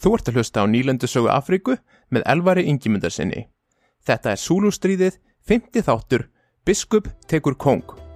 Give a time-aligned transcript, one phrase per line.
[0.00, 1.76] Þú ert að hlusta á nýlendusögu Afríku
[2.08, 3.46] með elvari yngimundarsinni.
[4.00, 6.30] Þetta er Súlustríðið, 50 þáttur,
[6.64, 8.09] Biskup tekur kong.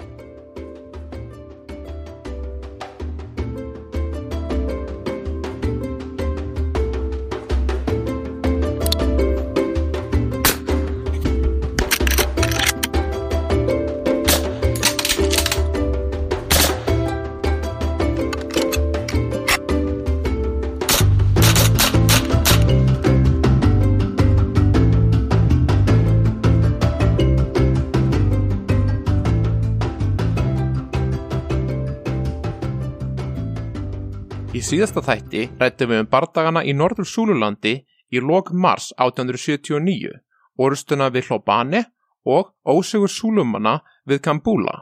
[34.75, 37.75] Síðasta þætti rættum við um bardagana í Norður Súlulandi
[38.11, 40.11] í lok mars 1879,
[40.59, 41.83] orustuna við Hlobane
[42.27, 43.77] og ósegur Súlumanna
[44.09, 44.81] við Kambúla.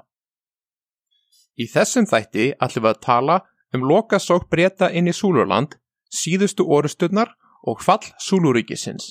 [1.60, 3.36] Í þessum þætti ætlum við að tala
[3.76, 5.76] um lokasók breyta inn í Súluland,
[6.08, 7.34] síðustu orustunar
[7.68, 9.10] og fall Súluríkisins.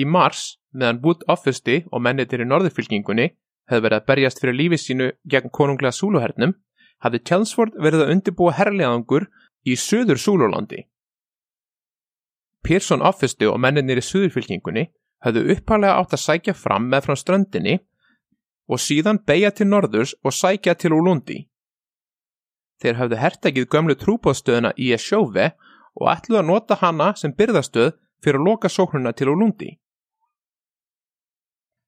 [0.00, 3.34] Í mars, meðan Wood Office og mennitir í norðurfylkingunni
[3.68, 6.56] hefði verið að berjast fyrir lífi sínu gegn konunglega Súluhernum,
[7.04, 9.28] hafði Chelmsford verið að undirbúa herrleðangur
[9.66, 10.84] í söður Súlurlandi.
[12.64, 14.88] Pearson Office og menninir í söðurfylkingunni
[15.24, 17.78] hafðu upphælega átt að sækja fram með frá ströndinni
[18.68, 21.46] og síðan beigja til norðurs og sækja til Úlundi.
[22.82, 25.52] Þeir hafðu hertekið gömlu trúbóðstöðuna í Esjóve
[25.98, 29.72] og ætluð að nota hana sem byrðastöð fyrir að loka sóknuna til Úlundi.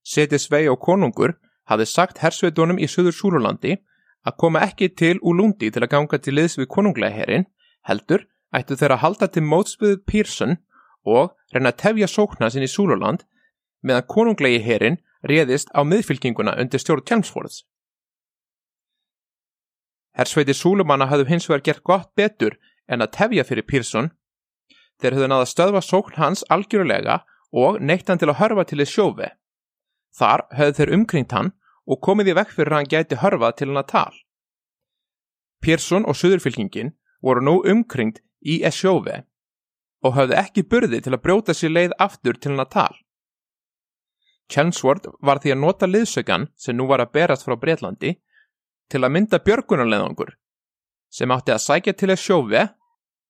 [0.02, 1.36] Seti Svei og konungur
[1.70, 3.76] hafði sagt hersveitunum í söður Súlurlandi
[4.26, 7.46] að koma ekki til Úlundi til að ganga til liðs við konunglega herin,
[7.86, 10.56] heldur ættu þeirra að halda til mótsbyðuð Pearson
[11.06, 13.24] og reyna að tefja sókna sinni í Súluland
[13.86, 17.64] meðan konunglegi herin réðist á miðfylkinguna undir stjórn Tjálmsfórðs.
[20.16, 24.10] Hersveiti Súlumanna hafðu hins vegar gert gott betur en að tefja fyrir Pearson.
[25.00, 28.96] Þeir höfðu náða stöðva sókn hans algjörulega og neitt hann til að hörfa til þess
[28.96, 29.30] sjófi.
[30.12, 31.52] Þar höfðu þeir umkringt hann
[31.86, 34.14] og komið í vekk fyrir að hann gæti hörfa til hann að tal.
[35.60, 39.20] Pearson og Suðurfylkingin voru nú umkringt í Esjófi
[40.04, 42.94] og hafði ekki burði til að brjóta sér leið aftur til hann að tal.
[44.50, 48.16] Chelmsford var því að nota liðsökan sem nú var að berast frá Breitlandi
[48.90, 50.34] til að mynda björgunarleðangur
[51.10, 52.64] sem átti að sækja til Esjófi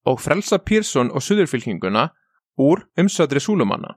[0.09, 2.09] og frelsa Pearson og Suðurfylkinguna
[2.61, 3.97] úr umsöðri súlumanna.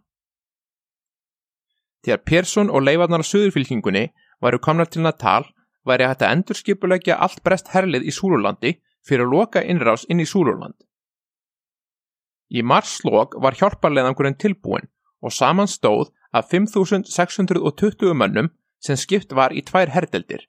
[2.04, 4.10] Þegar Pearson og leifarnar á Suðurfylkingunni
[4.44, 5.48] væru komnar til Natal
[5.88, 8.74] væri hægt að endurskipulegja allt brest herlið í Súlurlandi
[9.08, 10.76] fyrir að loka innrás inn í Súlurland.
[12.54, 14.90] Í marslokk var hjálparleðangurinn tilbúin
[15.24, 18.52] og saman stóð af 5620 mönnum
[18.84, 20.44] sem skipt var í tvær herdeldir.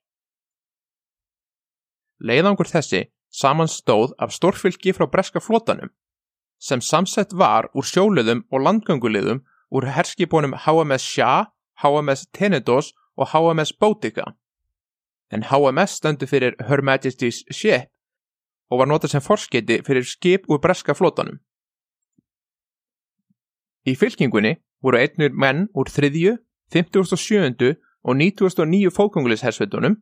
[2.21, 5.91] Leiðangur þessi saman stóð af stórfylgi frá breska flotanum
[6.65, 9.43] sem samsett var úr sjóliðum og landgönguliðum
[9.75, 11.50] úr herskipónum HMS Shah,
[11.83, 14.25] HMS Tenedos og HMS Boudica.
[15.32, 17.88] En HMS stöndu fyrir Her Majesty's Ship
[18.70, 21.38] og var notað sem forskeiti fyrir skip úr breska flotanum.
[23.84, 26.38] Í fylkingunni voru einnur menn úr 3.,
[26.72, 27.76] 57.
[28.04, 28.91] og 99.
[28.97, 29.97] fólkungulishersveitunum,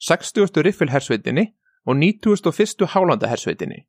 [0.00, 0.62] 60.
[0.66, 1.46] riffilhersveitinni
[1.86, 2.86] og 91.
[2.94, 3.86] hálandahersveitinni.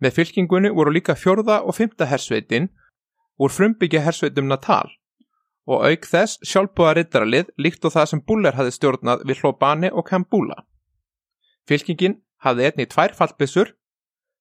[0.00, 2.68] Með fylkingunni voru líka fjörða og fymta hersveitin
[3.38, 4.99] úr frumbyggja hersveitum Natal
[5.70, 10.06] og auk þess sjálfbúða rittaralið líkt og það sem Buller hafði stjórnað við Hlobani og
[10.08, 10.64] Kambúla.
[11.70, 13.74] Fylkingin hafði einni tvær fallbissur,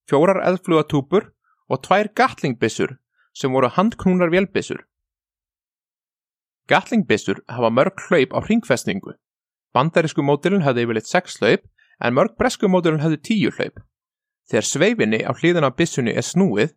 [0.10, 1.30] fjórar eðflugatúpur
[1.70, 2.96] og tvær gatlingbissur
[3.38, 4.82] sem voru handknúnar vélbissur.
[6.70, 9.14] Gatlingbissur hafa mörg hlaup á hringfestningu.
[9.74, 11.68] Bandarísku mótilun hafði yfirleitt 6 hlaup
[12.02, 13.80] en mörg bresku mótilun hafði 10 hlaup.
[14.50, 16.74] Þegar sveifinni á hlýðan af bissunni er snúið,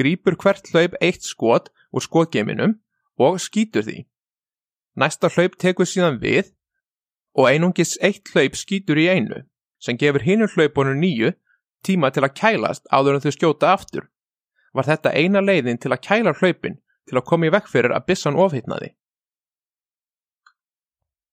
[0.00, 2.78] grýpur hvert hlaup eitt skot úr skotgeiminum
[3.18, 4.04] og skýtur því.
[4.96, 6.52] Næsta hlaup tekur síðan við
[7.34, 9.44] og einungis eitt hlaup skýtur í einu
[9.82, 11.34] sem gefur hinu hlaupunum nýju
[11.84, 14.08] tíma til að kælast áður en þau skjóta aftur.
[14.74, 16.78] Var þetta eina leiðin til að kæla hlaupin
[17.08, 18.94] til að koma í vekk fyrir að bissan ofhittnaði.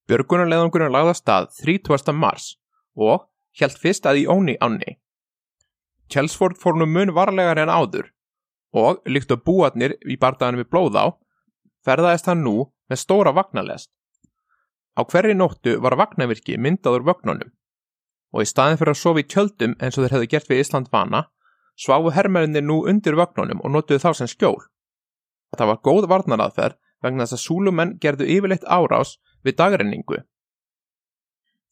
[0.10, 2.12] Björgunarleðungurinn lagða stað 30.
[2.18, 2.56] mars
[2.98, 4.98] og hjælt fyrst að í óni ánni.
[6.12, 8.12] Kjelsford fór nú mun varlegar en áður
[8.76, 11.06] og líkt að búatnir í bardaganum við blóð á
[11.86, 12.56] ferðaðist hann nú
[12.90, 13.92] með stóra vagnalest.
[14.98, 17.52] Á hverri nóttu var vagnavirki myndaður vögnunum
[18.32, 20.92] og í staðin fyrir að sofa í tjöldum eins og þeir hefðu gert við Ísland
[20.92, 21.26] vana,
[21.76, 24.60] sváfu herrmennir nú undir vögnunum og notuðu þá sem skjól.
[25.58, 30.22] Það var góð varnaraðferð vegna þess að súlumenn gerðu yfirleitt árás við dagrenningu.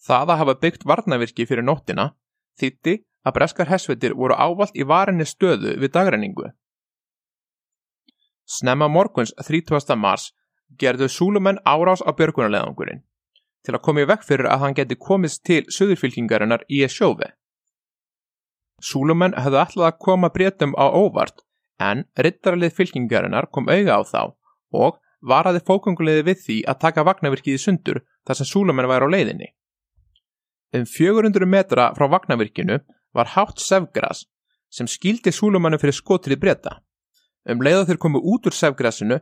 [0.04, 2.10] Það að hafa byggt varnavirki fyrir nóttina
[2.60, 6.52] þýtti að breskar hersveitir voru ávalt í varinni stöðu við dagrenningu.
[8.50, 9.94] Snemma morguns 30.
[9.96, 10.32] mars
[10.82, 13.04] gerðu súlumenn árás á björgunarleðangurinn
[13.66, 17.30] til að koma í vekk fyrir að hann geti komist til söðurfylkingarinnar í Esjófi.
[18.82, 21.44] Súlumenn hefðu alltaf að koma breytum á óvart
[21.90, 24.22] en rittaralið fylkingarinnar kom auga á þá
[24.82, 29.14] og varaði fókungulegði við því að taka vagnavirkið í sundur þar sem súlumenn væri á
[29.14, 29.54] leiðinni.
[30.74, 32.82] Um 400 metra frá vagnavirkinu
[33.14, 34.26] var hátt sefgras
[34.74, 36.80] sem skýldi súlumannu fyrir skotrið breyta.
[37.50, 39.20] Um leiða þeir komu út úr sefgrasinu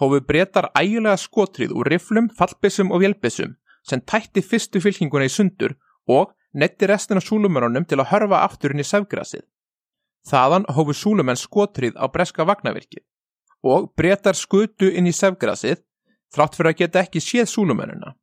[0.00, 5.76] hófu breytar ægilega skotrið úr riflum, fallbissum og vélbissum sem tætti fyrstu fylkinguna í sundur
[6.08, 9.44] og netti restin af súlumennunum til að hörfa afturinn í sefgrasið.
[10.28, 13.04] Þaðan hófu súlumenn skotrið á breska vagnavirkið
[13.64, 15.82] og breytar skutu inn í sefgrasið
[16.34, 18.14] þrátt fyrir að geta ekki séð súlumennuna.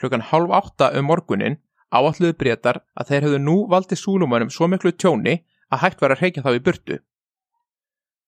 [0.00, 1.60] Klukkan halv átta um morgunin
[1.94, 5.38] áalluðu breytar að þeir hefðu nú valdið súlumennum svo miklu tjóni
[5.70, 6.98] að hægt var að reykja þá í burtu.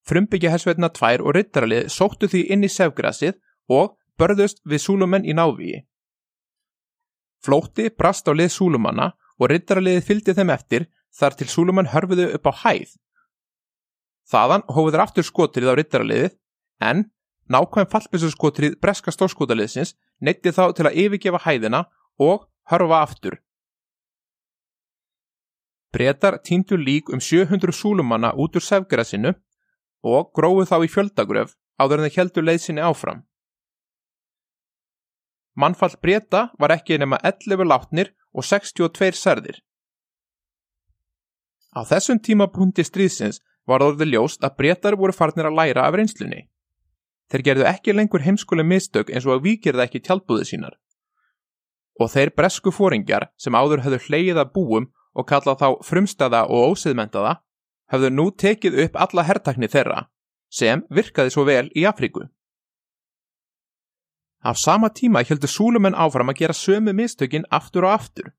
[0.06, 3.38] Frumbyggja hersveitna tvær og rittaralið sóttu því inn í sefgrasið
[3.72, 5.80] og börðust við súlumenn í návíi.
[7.42, 10.86] Flótti brast á lið súlumanna og rittaraliðið fylgdi þeim eftir
[11.18, 12.94] þar til súlumann hörfuðu upp á hæð.
[14.30, 16.36] Þaðan hófuður aftur skotrið á rittaraliðið
[16.86, 17.04] en
[17.50, 21.84] nákvæm fallbissu skotrið breska stórskotaliðsins neytti þá til að yfirgefa hæðina
[22.22, 23.38] og hörfa aftur.
[25.94, 29.34] Bretar týndu lík um 700 súlumanna út úr sefgrasinu
[30.06, 33.24] og gróðu þá í fjöldagröf áður en þeir heldur leiðsinni áfram.
[35.56, 39.62] Mannfall breyta var ekki nema 11 látnir og 62 særðir.
[41.76, 46.46] Á þessum tímapunkti stríðsins var orðið ljóst að breytar voru farnir að læra af reynslunni.
[47.32, 50.76] Þeir gerðu ekki lengur heimskuli mistök eins og að vikirða ekki tjálpúðið sínar.
[52.00, 56.76] Og þeir bresku fóringjar sem áður höfðu hleyið að búum og kallað þá frumstæða og
[56.76, 57.38] ósiðmentaða
[57.92, 60.06] höfðu nú tekið upp alla herrtakni þeirra
[60.52, 62.26] sem virkaði svo vel í Afríku.
[64.46, 68.32] Af sama tíma heldur súlumenn áfram að gera sömu mistökin aftur og aftur.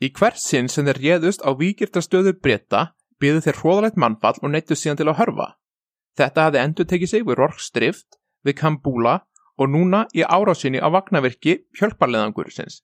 [0.00, 4.76] Í hvert sinn sem þeir réðust á vikirtastöðu breyta byðu þeir hróðalegt mannfall og neittu
[4.76, 5.48] síðan til að hörfa.
[6.16, 9.16] Þetta hafði endur tekið sig við Rorkstrift, við Kambúla
[9.56, 12.82] og núna í árásinni á vagnaverki hjálparleðangurisins.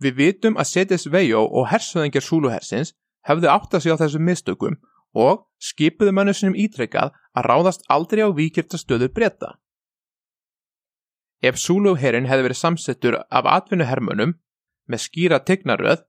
[0.00, 2.92] Við vitum að Setis Vejó og hersöðingjar súluhersins
[3.28, 4.78] hefðu átt að sig á þessum mistökum
[5.16, 9.56] og skipuðu mannusinum ítrekkað að ráðast aldrei á vikirtastöðu breyta.
[11.44, 14.36] Ef Zulu-herin hefði verið samsettur af atvinnuhermunum
[14.88, 16.04] með skýra tegnaröð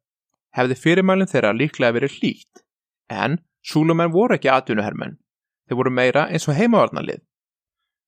[0.58, 2.64] hefði fyrirmælinn þeirra líklega verið hlýtt,
[3.12, 5.18] en Zulumenn voru ekki atvinnuhermun,
[5.68, 7.24] þeir voru meira eins og heimavarnalið.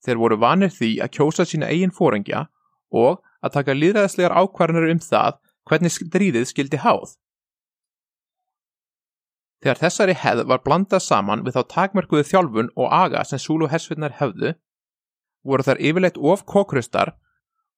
[0.06, 2.45] Þeir voru vanir því að kjósa sína eigin fórengja
[2.95, 7.17] og að taka líðræðslegar ákvarðanur um það hvernig stríðið skildi háð.
[9.59, 14.15] Þegar þessari hefð var blandað saman við þá takmerkuðu þjálfun og aga sem Zulu hersfinnar
[14.19, 14.53] hefðu,
[15.44, 17.15] voru þær yfirleitt of kókrustar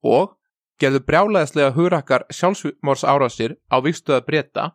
[0.06, 0.36] og
[0.82, 4.68] gerðu brjálæðislega hurakkar sjálfsmórs árásir á vikstöða breyta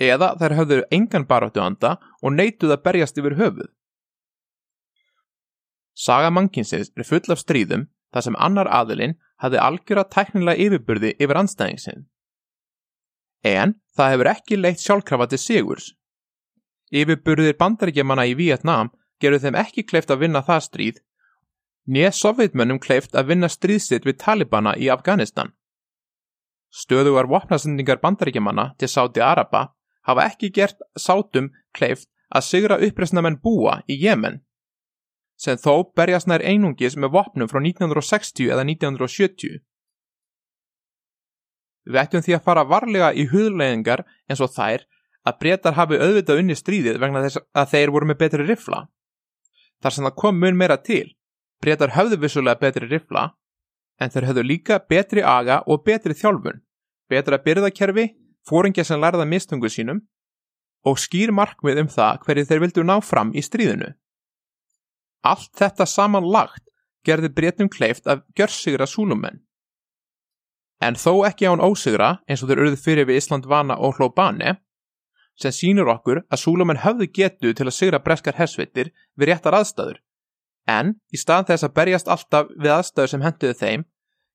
[0.00, 3.68] eða þær höfðu engan baráttu anda og neituð að berjast yfir höfuð.
[5.96, 11.40] Saga mannkinsins er full af stríðum þar sem annar aðilinn hafði algjöra tæknilega yfirbyrði yfir
[11.40, 12.04] anstæðingsinn.
[13.44, 15.94] En það hefur ekki leitt sjálfkrafa til sigurs.
[16.94, 21.02] Yfirbyrðir bandaríkjamanna í Vietnám gerur þeim ekki kleift að vinna það stríð
[21.86, 25.52] Nýja sovjetmönnum kleift að vinna stríðsitt við Talibana í Afganistan.
[26.74, 29.68] Stöðugar vopnasendingar bandaríkjamanna til Sáti Araba
[30.08, 34.40] hafa ekki gert sátum kleift að sigra uppreysnamenn búa í Jemen,
[35.38, 39.62] sem þó berjast nær einungis með vopnum frá 1960 eða 1970.
[41.86, 44.88] Við ættum því að fara varlega í hudlegingar eins og þær
[45.26, 48.84] að breytar hafi auðvitað unni stríðið vegna þess að þeir voru með betri rifla.
[49.82, 51.06] Þar sem það kom mun meira til.
[51.62, 53.30] Bretar höfðu vissulega betri rifla
[54.00, 56.60] en þeir höfðu líka betri aga og betri þjálfun,
[57.08, 58.10] betra byrðakerfi,
[58.46, 60.02] fóringja sem lærða mistungu sínum
[60.86, 63.94] og skýr markmið um það hverju þeir vildu ná fram í stríðinu.
[65.26, 66.62] Allt þetta samanlagt
[67.06, 69.40] gerði breytum kleift að gjörsigra súlumenn.
[70.82, 74.58] En þó ekki án ósigra eins og þeir urðu fyrir við Ísland vana og hlóbane
[75.40, 80.00] sem sínur okkur að súlumenn höfðu getu til að sigra breskar hersveitir við réttar aðstæður
[80.66, 83.84] en í stað þess að berjast alltaf við aðstöður sem henduðu þeim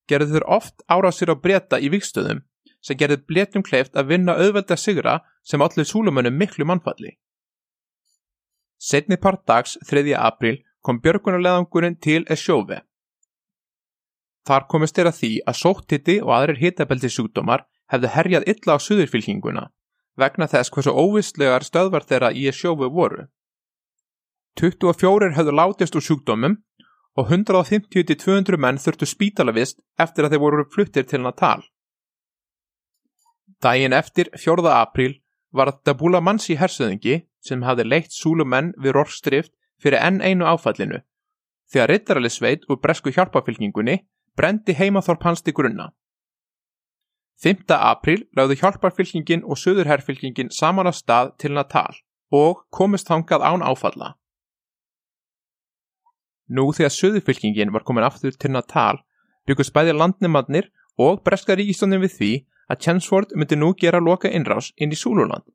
[0.09, 2.43] gerðu þurr oft árásir á breyta í vikstöðum
[2.81, 7.17] sem gerðu blétum kleift að vinna auðvelda sigra sem allir súlumönnum miklu mannfalli.
[8.81, 10.15] Setni part dags, 3.
[10.17, 12.79] april, kom björgunarleðangurinn til Esjófi.
[14.47, 19.67] Þar komist þeirra því að sóttiti og aðrir hitabelti sjúkdómar hefðu herjað illa á suðurfylkinguna
[20.21, 23.27] vegna þess hversu óvistlegar stöðvar þeirra í sjófu voru.
[24.59, 26.57] 24 hefðu látist úr sjúkdómum
[27.19, 31.61] og 150-200 menn þurftu spítalavist eftir að þeir voru fluttir til Natal.
[33.61, 34.63] Dægin eftir 4.
[34.73, 35.19] apríl
[35.51, 41.01] var Dabula Mansi hersöðingi sem hafði leitt súlumenn við Rorstrift fyrir enn einu áfallinu
[41.71, 44.01] þegar rittaralisveit úr bresku hjálpafylkingunni
[44.37, 45.91] brendi heimaþorp hans til grunna.
[47.41, 47.73] 5.
[47.73, 51.95] apríl lögðu hjálparfylkingin og söðurherrfylkingin saman á stað til Natal
[52.29, 54.13] og komist þangað án áfalla.
[56.53, 59.01] Nú þegar söðurfylkingin var komin aftur til Natal
[59.49, 60.69] byggust bæði landnumannir
[61.01, 62.31] og breska ríkistónin við því
[62.69, 65.47] að Chelmsford myndi nú gera loka innrás inn í Súluland.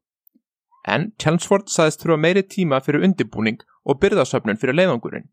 [0.87, 5.31] En Chelmsford saðist þurfa meiri tíma fyrir undirbúning og byrðasöfnun fyrir leiðangurinn.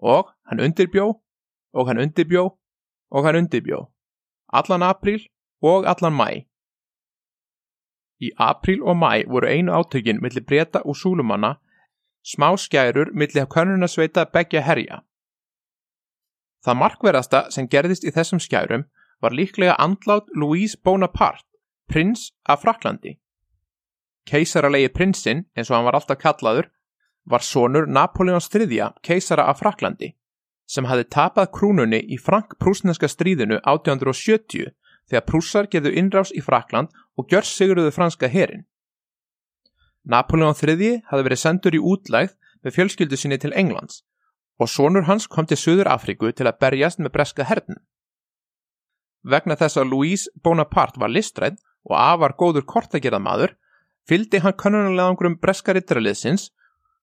[0.00, 1.20] Og hann undirbjó,
[1.72, 2.48] og hann undirbjó,
[3.12, 3.86] og hann undirbjó.
[4.52, 5.28] Allan apríl
[5.62, 6.28] og allan mæ.
[8.22, 11.54] Í apríl og mæ voru einu átökin millir breyta og súlumanna
[12.22, 15.02] smá skærur milli konunasveita begja herja.
[16.64, 18.84] Það markverðasta sem gerðist í þessum skærum
[19.22, 21.46] var líklega andlát Louise Bonaparte,
[21.88, 23.18] prins af Fraklandi.
[24.26, 26.70] Keisaralegi prinsinn, eins og hann var alltaf kallaður,
[27.26, 30.12] var sonur Napoleons III, keisara af Fraklandi,
[30.66, 34.70] sem hafi tapað krúnunni í frank-prúsneska stríðinu 1870
[35.12, 36.88] þegar prúsar gerðu innrás í Frakland
[37.20, 38.64] og gjör siguruðu franska herin.
[40.08, 42.32] Napoleon III hafði verið sendur í útlægð
[42.64, 44.00] með fjölskyldu sinni til Englands
[44.62, 47.76] og sonur hans kom til Suður Afriku til að berjast með breska herden.
[49.22, 53.54] Vegna þess að Louise Bonaparte var listræð og afar góður kortagerðað maður,
[54.08, 56.50] fyldi hann kannunarlegangurum breska rittaraliðsins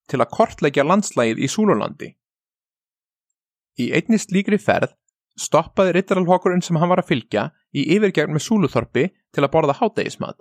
[0.09, 2.09] til að kortleggja landslægið í Súlulandi.
[3.79, 4.95] Í einni slíkri ferð
[5.39, 9.05] stoppaði rittaralhokkurinn sem hann var að fylgja í yfirgjarn með Súluþorpi
[9.35, 10.39] til að borða hátægismat.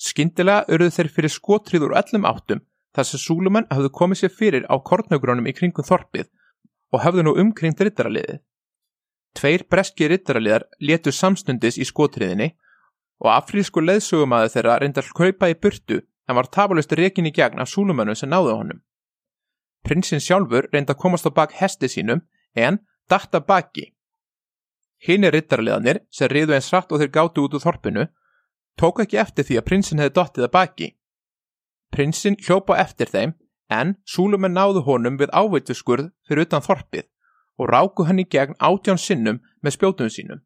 [0.00, 2.62] Skyndilega auðruð þeir fyrir skotrið úr öllum áttum
[2.96, 6.30] þar sem Súlumann hafðu komið sér fyrir á kortnögrunum í kringum þorpið
[6.90, 8.40] og hafðu nú umkringt rittaraliðið.
[9.36, 12.50] Tveir breski rittaraliðar letu samstundis í skotriðinni
[13.20, 17.70] og afrísku leðsögumæðu þeirra reyndar kaupa í burtu en var tafalust rekin í gegn af
[17.70, 18.80] Súlumannu sem náðu honum.
[19.86, 23.90] Prinsinn sjálfur reynda komast á bak hesti sínum en datta baki.
[25.00, 28.06] Hinn er rittaraliðanir sem riðu eins rætt og þeir gáttu út úr þorpinu
[28.80, 30.88] tók ekki eftir því að prinsinn hefði dottið að baki.
[31.90, 33.34] Prinsinn hljópa eftir þeim
[33.70, 37.08] en Súlumenn náðu honum við áveituskurð fyrir utan þorpið
[37.60, 40.42] og ráku hann í gegn átján sinnum með spjótum sínum.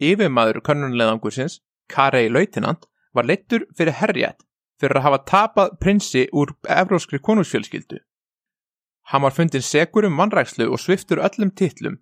[0.00, 4.44] Yfirmaður kannunleðangursins, Karei Lautinant, var leittur fyrir herjætt
[4.80, 8.00] fyrir að hafa tapað prinsi úr evróskri konungsfjölskyldu.
[9.10, 12.00] Hann var fundin segur um vannrækslu og sviftur öllum titlum.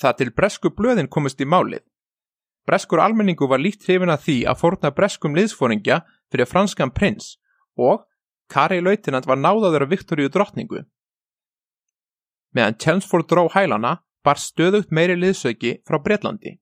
[0.00, 1.84] Það til bresku blöðin komist í málið
[2.66, 5.96] Breskur almenningu var líkt hrifin að því að forna breskum liðsfóringja
[6.30, 7.38] fyrir franskan prins
[7.74, 8.06] og
[8.52, 10.80] Kari Lautinand var náðaður af Viktoríu drottningu.
[12.54, 16.60] Meðan Chelmsford dró hælana bar stöðugt meiri liðsauki frá Breitlandi.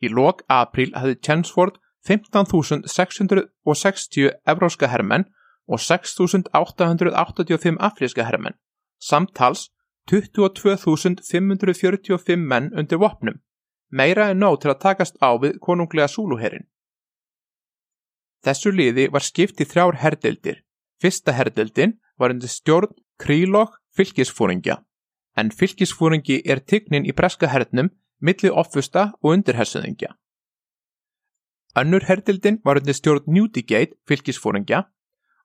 [0.00, 5.24] Í lok april hafði Chelmsford 15.660 evróska hermenn
[5.68, 8.54] og 6.885 afríska hermenn,
[9.00, 9.70] samtals
[10.10, 13.40] 22.545 menn undir vopnum
[13.94, 16.66] meira en nóg til að takast á við konunglega súluherrin.
[18.44, 20.58] Þessu liði var skipt í þrjár herdeildir.
[21.00, 22.92] Fyrsta herdeildin var undir stjórn
[23.22, 24.80] Krílokk fylgisfúringja,
[25.38, 30.10] en fylgisfúringi er tignin í breska hernum milli offusta og undirhersuðingja.
[31.78, 34.84] Önnur herdeildin var undir stjórn Newdigate fylgisfúringja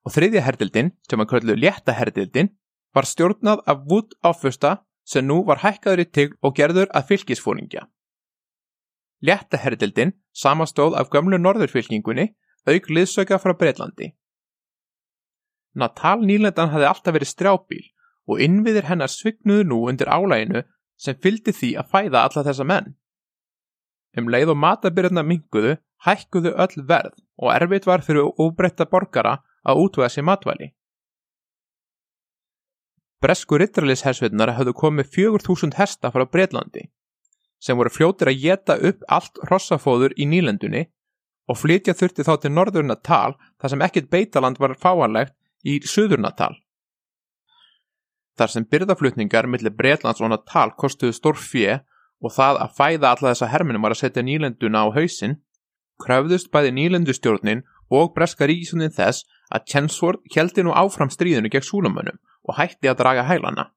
[0.05, 2.53] og þriðja herdeildin, sem að köllu létta herdeildin,
[2.95, 7.87] var stjórnað af Wood offusta sem nú var hækkaður í tigl og gerður að fylgisfúringja.
[9.25, 12.29] Léttaherdeldin samastóð af gömlu norðurfylkingunni
[12.69, 14.13] auk liðsöka frá Breitlandi.
[15.75, 17.83] Natal nýlendan hafði alltaf verið strjábíl
[18.29, 20.63] og innviðir hennar svignuðu nú undir álæginu
[20.99, 22.95] sem fyldi því að fæða alla þessa menn.
[24.17, 25.75] Um leið og matabyrjana minguðu
[26.05, 30.69] hækkuðu öll verð og erfitt var fyrir óbreytta borgara að útvöða sér matvæli.
[33.19, 36.87] Bresku rittarliðshersveitnar hafðu komið 4000 hesta frá Breitlandi
[37.59, 40.85] sem voru fljótir að geta upp allt rossafóður í nýlendunni
[41.49, 45.35] og flytja þurfti þá til norðurnatal þar sem ekkit beitaland var fáanlegt
[45.67, 46.53] í söðurnatal.
[48.39, 51.81] Þar sem byrðaflutningar millir Breitlands og Natal kostuðu stór fjö
[52.23, 55.35] og það að fæða alla þessa herminum var að setja nýlenduna á hausin,
[55.99, 62.19] kröfðust bæði nýlendustjórnin og breska ríkisunin þess að Chensford heldi nú áfram stríðinu gegn súlamönnum
[62.47, 63.69] og hætti að draga hælana.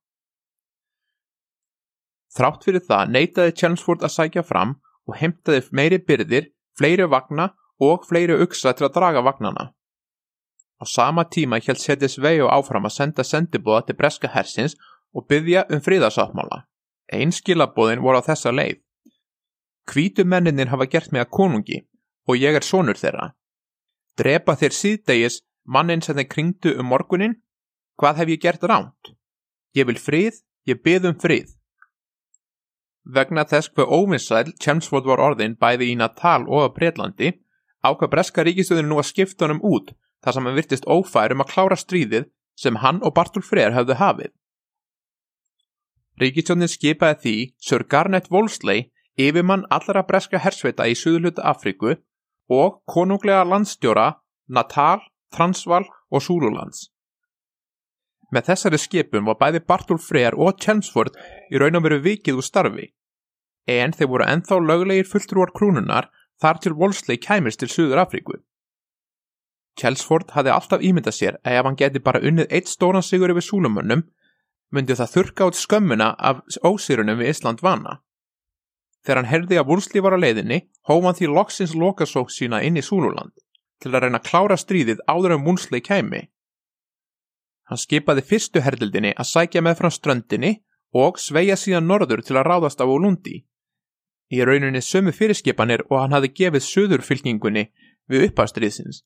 [2.33, 6.49] Þrátt fyrir það neytaði Chelmsford að sækja fram og heimtaði meiri byrðir,
[6.79, 7.51] fleiri vagna
[7.83, 9.73] og fleiri uksa til að draga vagnana.
[10.81, 14.79] Á sama tíma held setjast Veijo áfram að senda sendibóða til breska hersins
[15.13, 16.65] og byggja um fríðarsáttmála.
[17.13, 18.81] Einn skilabóðin voru á þessa leið.
[19.91, 21.83] Hvítu menninir hafa gert mig að konungi
[22.27, 23.35] og ég er sonur þeirra.
[24.17, 27.39] Drepa þeir síðdegis mannin sem þeir kringdu um morgunin?
[28.01, 29.13] Hvað hef ég gert ránt?
[29.77, 31.55] Ég vil frið, ég byð um frið.
[33.03, 37.33] Vegna þess hver óvinsæl Chelmsford var orðin bæði í Natal og að Breitlandi
[37.83, 39.91] ákvað breska ríkistöðin nú að skipta honum út
[40.23, 42.29] þar sem hann virtist ófærum að klára stríðið
[42.59, 44.31] sem hann og Bartul Freyr hafðu hafið.
[46.21, 51.97] Ríkistjónin skipaði því Sir Garnet Wolseley yfirmann allra breska hersveita í Suðluta Afriku
[52.53, 54.13] og konunglega landstjóra
[54.49, 55.01] Natal,
[55.33, 56.89] Transval og Súlulands.
[58.33, 61.19] Með þessari skipum var bæði Bartul Freyr og Chelmsford
[61.53, 62.87] í raun og veru vikið úr starfi,
[63.69, 66.09] en þeir voru enþá löglegir fulltrúar krúnunar
[66.41, 68.39] þar til Wolseley kæmist til Suður Afríku.
[69.77, 73.49] Chelmsford hafði alltaf ímyndað sér að ef hann geti bara unnið eitt stóran sigur yfir
[73.49, 74.07] Súlumönnum,
[74.73, 78.01] myndi það þurka át skömmuna af ósýrunum við Ísland vana.
[79.05, 82.81] Þegar hann herði að Wolseley var á leiðinni, hóf hann því loksins lokasók sína inn
[82.81, 83.33] í Súluland
[83.83, 86.23] til að reyna að klára stríðið áður en Wolseley kæmi.
[87.69, 90.53] Hann skipaði fyrstu herðildinni að sækja með frá ströndinni
[90.93, 93.43] og sveia síðan norður til að ráðast á Olundi.
[94.33, 97.67] Í rauninni sömu fyrirskipanir og hann hafi gefið söðurfylkingunni
[98.11, 99.03] við uppastriðsins.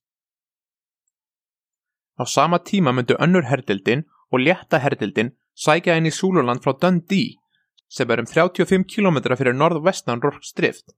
[2.17, 7.37] Á sama tíma myndu önnur herðildin og létta herðildin sækja inn í Súluland frá Dundee
[7.89, 10.95] sem er um 35 km fyrir norðvestan Rorkstrift.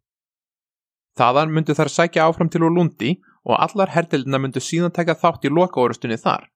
[1.19, 3.17] Þaðan myndu þær sækja áfram til Olundi
[3.49, 6.49] og allar hertildina myndu síðan taka þátt í lokaórustunni þar.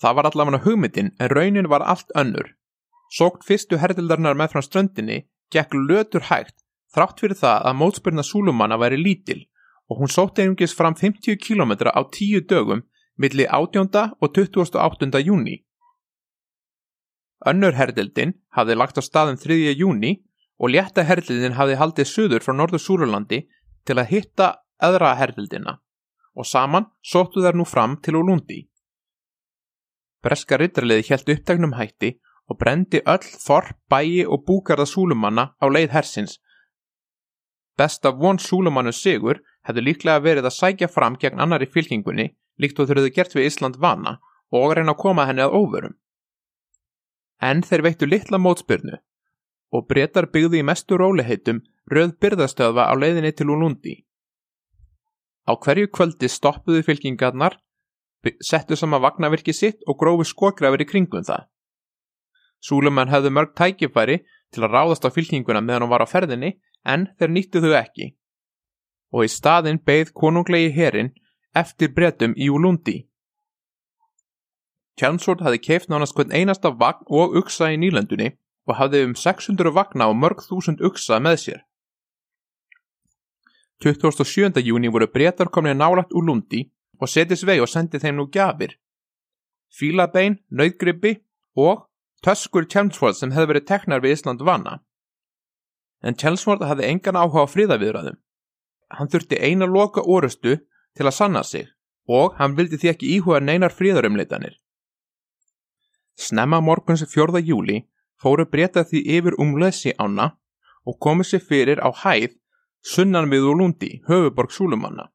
[0.00, 2.54] Það var allavega hugmyndin en raunin var allt önnur.
[3.10, 6.62] Sókt fyrstu hertildarnar með frá ströndinni gekk lötur hægt
[6.94, 9.44] þrátt fyrir það að mótspyrna Súlumanna væri lítil
[9.90, 12.82] og hún sótt einungis fram 50 km á 10 dögum
[13.18, 13.88] milli 18.
[14.20, 15.20] og 28.
[15.22, 15.62] júni.
[17.46, 19.74] Önnur herdeldin hafði lagt á staðum 3.
[19.76, 20.16] júni
[20.58, 23.44] og létta herdeldin hafði haldið söður frá norður Súrulandi
[23.84, 24.48] til að hitta
[24.82, 25.78] öðra herdeldina
[26.34, 28.64] og saman sóttu þær nú fram til Olundi.
[30.24, 32.14] Breska rittarliði helt upptegnum hætti
[32.50, 36.38] og brendi öll þorp, bæi og búkarða súlumanna á leið hersins.
[37.78, 42.88] Besta von súlumannu sigur hefði líklega verið að sækja fram gegn annari fylkingunni líkt og
[42.88, 44.18] þurfið gert við Ísland vana
[44.54, 45.96] og reyna að koma henni að óvörum
[47.44, 48.98] en þeir veittu litla mótspyrnu
[49.74, 53.94] og breytar byggði í mestu róliheitum röð byrðastöðva á leiðinni til Ulundi.
[55.44, 57.58] Á hverju kvöldi stoppuðu fylkingarnar,
[58.40, 61.44] settu sama vagnavirki sitt og grófi skografir í kringum það.
[62.64, 64.22] Súlumann hefðu mörg tækifæri
[64.54, 66.54] til að ráðast á fylkinguna meðan hún var á ferðinni
[66.88, 68.14] en þeir nýttu þau ekki.
[69.12, 71.12] Og í staðin beigð konunglegi herin
[71.54, 73.02] eftir breytum í Ulundi.
[74.96, 78.32] Chelmsford hafði keift nánast hvern einasta vagn og uksa í nýlendunni
[78.64, 81.60] og hafði um 600 vagna og mörg þúsund uksa með sér.
[83.84, 84.62] 27.
[84.64, 86.62] júni voru breytar komnið nálagt úr Lundi
[86.96, 88.78] og setið svei og sendið þeim nú gafir.
[89.68, 91.18] Fílabein, nöyðgrippi
[91.60, 91.82] og
[92.24, 94.78] töskur Chelmsford sem hefði verið teknar við Ísland vana.
[96.00, 98.16] En Chelmsford hafði engan áhuga á fríðaviðraðum.
[98.96, 100.56] Hann þurfti eina loka orustu
[100.96, 101.68] til að sanna sig
[102.08, 104.56] og hann vildi því ekki íhuga neinar fríðarumleitanir.
[106.16, 107.42] Snemma morguns 4.
[107.44, 107.82] júli
[108.16, 110.30] fóru breyta því yfir um Lessi ána
[110.88, 112.32] og komið sér fyrir á hæð
[112.84, 115.08] sunnan við Ulundi, höfuborg Súlumanna.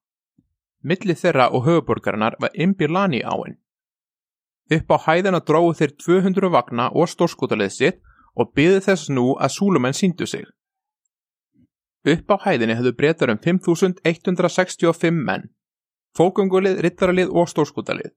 [0.81, 3.59] Milli þeirra og höfuborgarinnar var Imbilani áinn.
[4.69, 7.99] Upp á hæðina dróðu þeir 200 vagna og stórskotalið sitt
[8.35, 10.45] og byði þess nú að Súlumenn síndu sig.
[12.07, 15.49] Upp á hæðinni höfðu breytar um 5165 menn,
[16.17, 18.13] fókungulið, rittaralið og stórskotalið.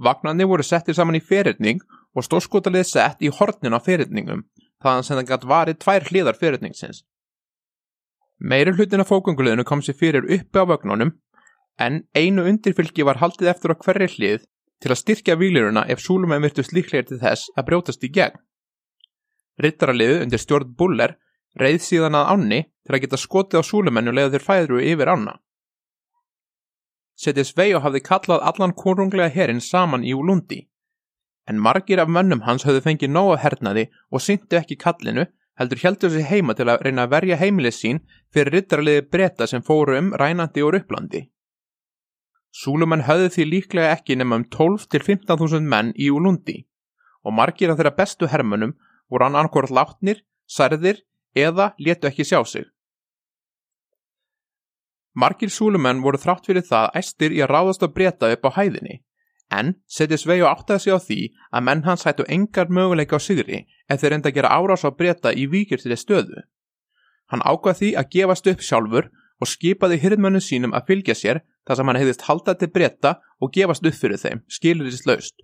[0.00, 1.80] Vagnarnir voru settið saman í ferirning
[2.16, 4.46] og stórskotalið sett í hornin á fyrirningum
[4.82, 7.04] þaðan sem það gætt varið tvær hliðar fyrirningsins.
[8.40, 11.10] Meiri hlutin af fókunguleginu kom sér fyrir uppi á vögnunum
[11.78, 14.46] en einu undirfylgi var haldið eftir á hverri hlið
[14.80, 18.40] til að styrkja výliruna ef súlumenn virtust líklegir til þess að brjótast í gegn.
[19.60, 21.18] Rittaraliðu undir stjórn Buller
[21.60, 25.36] reið síðan að ánni til að geta skotið á súlumennu leða þeir fæðru yfir ána.
[27.20, 30.62] Setið Sveio hafði kallað allan konunglega herin saman í Úlundi
[31.50, 35.26] en margir af mönnum hans höfðu fengið nóg að hernaði og syndu ekki kallinu
[35.60, 37.98] heldur heldur sig heima til að reyna að verja heimilið sín
[38.32, 41.26] fyrir rittarliði breyta sem fóru um rænandi og upplandi.
[42.50, 46.64] Súlumenn höfðu því líklega ekki nema um 12-15.000 menn í Úlundi
[47.22, 48.72] og margir af þeirra bestu hermönum
[49.10, 51.04] voru hann annarkort látnir, særðir
[51.36, 52.64] eða letu ekki sjá sig.
[55.14, 59.02] Margir súlumenn voru þrátt fyrir það æstir í að ráðast að breyta upp á hæðinni,
[59.50, 61.20] en setið Sveig og áttaði sig á því
[61.50, 64.90] að menn hans hættu engar möguleika á sigri ef þeir enda að gera árás á
[64.94, 66.44] breyta í vikirtileg stöðu.
[67.30, 71.80] Hann ákvað því að gefast upp sjálfur og skipaði hyrðmönnum sínum að fylgja sér þar
[71.80, 75.36] sem hann hefðist halda til breyta og gefast upp fyrir þeim, skilurist laust.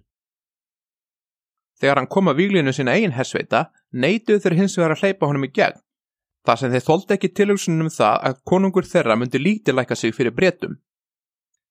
[1.80, 5.44] Þegar hann kom að výlinu sína eigin hersveita, neituð þeir hins vegar að hleypa honum
[5.44, 5.82] í gegn
[6.46, 10.76] þar sem þeir þóldi ekki tilhugsunum það að konungur þeirra myndi lítilæka sig fyrir bretum.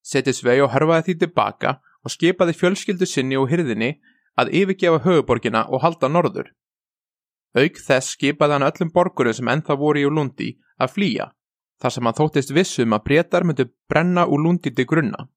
[0.03, 3.95] Setið Svei og hörfaði því tilbaka og skipaði fjölskyldu sinni og hyrðinni
[4.37, 6.51] að yfirgefa höfuborgina og halda norður.
[7.55, 10.49] Auk þess skipaði hann öllum borgurum sem ennþá voru í Úlundi
[10.81, 11.29] að flýja,
[11.79, 15.29] þar sem hann þóttist vissum að bretar myndi brenna Úlundi til grunna.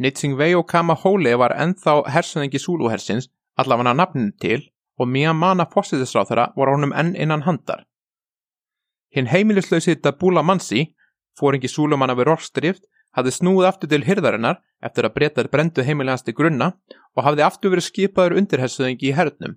[0.00, 3.28] Nitsing Vei og Kama Hóli var ennþá hersanengi Súluhersins
[3.60, 4.62] allavega nafninu til
[5.00, 7.84] og Miyamana fósittisráþara voru honum enn innan handar.
[9.12, 10.94] Hinn heimilislausi Dabula Mansi,
[11.38, 12.84] fóringi Súlumanna við Rorstrift,
[13.16, 16.72] hafði snúið aftur til hyrðarinnar eftir að breytar brendu heimilegans til grunna
[17.16, 19.56] og hafði aftur verið skipaður undirhersuðingi í hernum.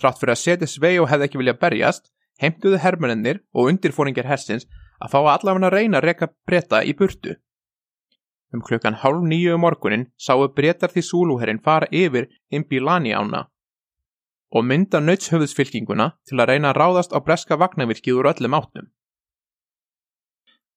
[0.00, 2.10] Þrátt fyrir að setja svei og hefði ekki vilja berjast,
[2.42, 4.68] heimtuðu hermurinnir og undirfóringir hersins
[5.00, 7.36] að fá allavega að reyna að reyka breyta í burtu.
[8.52, 13.46] Um klukkan hálf nýju um morgunin sáu breytar því Súluherrin fara yfir Imbilani ána
[14.56, 18.86] og mynda nautshöfðsfylkinguna til að reyna að ráðast á breska vagnavirkið úr öllum áttum.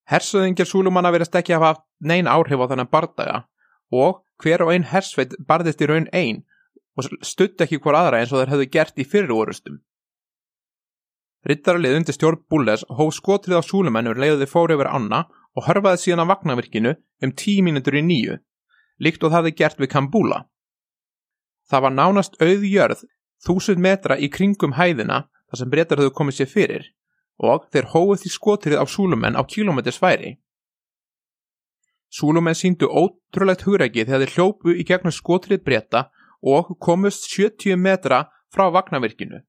[0.10, 3.38] Hersöðingir Súlumanna verðast ekki að hafa neyn áhrif á þannig bardaga
[3.94, 6.42] og hver og einn hersveit barðist í raun einn
[7.00, 9.80] og stutt ekki hver aðra eins og þeir hefðu gert í fyrir orustum.
[11.48, 15.24] Rittaralið undir stjórn Búles hóf skotrið á Súlumennur leiðið fór yfir Anna
[15.56, 18.36] og hörfaði síðan á vagnavirkinu um tí mínutur í nýju,
[19.00, 20.42] líkt og það hefði gert við Kambúla.
[21.70, 23.06] Það var nánast auðjörð
[23.46, 26.88] þúsund metra í kringum hæðina þar sem breytar höfðu komið sér fyrir
[27.40, 30.36] og þeir hóið því skotrið á súlumenn á kilómetrisværi.
[32.12, 36.10] Súlumenn síndu ótrúlegt hugræki þegar þeir hljópu í gegnum skotrið breyta
[36.42, 39.42] og komust 70 metra frá vagnavirkinu.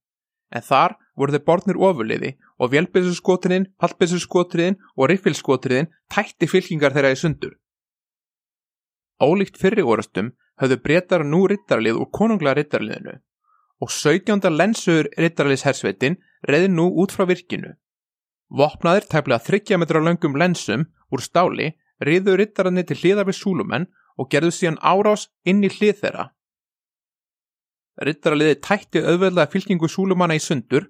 [0.51, 7.19] En þar voru þeir borðnir ofurliði og vélbissuskotriðin, pallbissuskotriðin og riffilskotriðin tætti fylkingar þeirra í
[7.21, 7.55] sundur.
[9.21, 13.21] Ólíkt fyrri orastum höfðu breytar nú rittarlið úr konungla rittarliðinu
[13.81, 14.43] og 17.
[14.53, 17.77] lensuður rittarliðshersveitin reyði nú út frá virkinu.
[18.51, 21.71] Vopnaðir tæplega 30 metra langum lensum úr stáli
[22.03, 26.31] reyðu rittararni til hliðar við súlumenn og gerðu síðan árás inn í hlið þeirra.
[28.01, 30.89] Rittaraliði tætti auðveðlega fylkingu súlumanna í sundur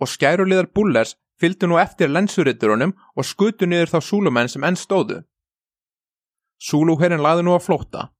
[0.00, 5.22] og skæruliðar bullers fylgdu nú eftir lensuritturunum og skutu niður þá súlumenn sem enn stóðu.
[6.60, 8.10] Súluherrin laði nú að flóta.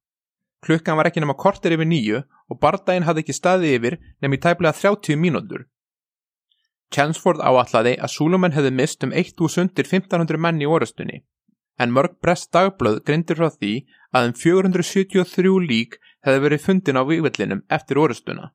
[0.65, 4.41] Klukkan var ekki nema kortir yfir nýju og bardaginn hafði ekki staði yfir nefn í
[4.41, 5.67] tæplega 30 mínútur.
[6.91, 11.21] Chelmsford áallaði að Súlumenn hefði mist um 1500 menn í orastunni,
[11.79, 13.73] en mörg brest dagblöð grindir frá því
[14.11, 18.51] að um 473 lík hefði verið fundin á vývillinum eftir orastuna.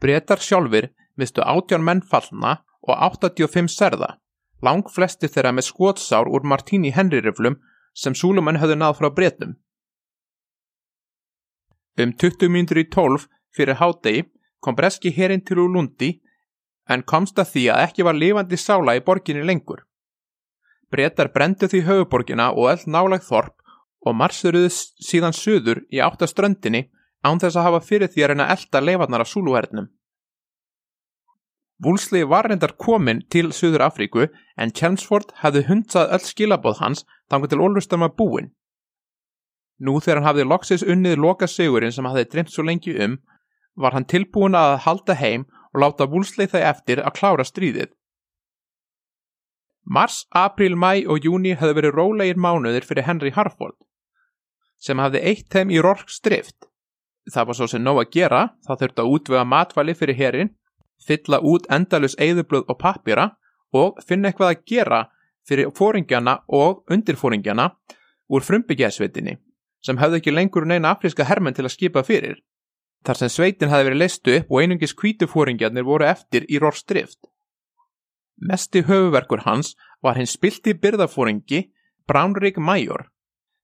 [0.00, 4.16] Bretar sjálfur mistu 18 menn fallna og 85 serða,
[4.62, 7.58] lang flesti þeirra með skótsár úr Martíni Henry-riflum
[7.96, 9.56] sem Súlumenn hefði náð frá bretum.
[11.96, 13.24] Um 20 mínútur í 12
[13.56, 14.26] fyrir hádegi
[14.60, 16.10] kom breski herinn til úr Lundi
[16.92, 19.86] en komst að því að ekki var lifandi sála í borginni lengur.
[20.92, 23.55] Bretar brendu því höfuborgina og öll nálag þorp
[24.06, 24.70] og marsuruðu
[25.02, 26.86] síðan söður í áttaströndinni
[27.26, 29.88] án þess að hafa fyrir því að reyna elda leifarnar af súluhernum.
[31.82, 37.50] Vúlsli var reyndar komin til Suður Afríku en Chelmsford hafði hundsað öll skilabóð hans þangu
[37.52, 38.48] til Olvustam að búin.
[39.76, 43.18] Nú þegar hann hafði loksis unnið loka sigurinn sem hafði dreymt svo lengi um,
[43.76, 47.90] var hann tilbúin að halda heim og láta vúlsleið það eftir að klára stríðið.
[49.86, 53.76] Mars, april, mæ og júni hefði verið rólegir mánuðir fyrir Henry Harford,
[54.78, 56.68] sem hafði eitt þeim í Rork strift.
[57.32, 60.52] Það var svo sem nóg að gera, það þurfti að útvega matvæli fyrir herin,
[61.02, 63.30] fylla út endalus eigðublöð og pappira
[63.74, 65.00] og finna eitthvað að gera
[65.46, 67.70] fyrir fóringjana og undirfóringjana
[68.32, 69.36] úr frumbyggjarsveitinni
[69.86, 72.40] sem hefði ekki lengur neina afríska hermenn til að skipa fyrir,
[73.06, 77.20] þar sem sveitin hefði verið leistu upp og einungis kvítufóringjarnir voru eftir í rorstrift.
[78.36, 81.68] Mesti höfuverkur hans var hinn spilti byrðafóringi
[82.08, 83.06] Brownrigg Major,